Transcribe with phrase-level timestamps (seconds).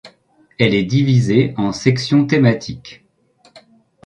[0.57, 3.05] Elle est divisée en sections thématiques.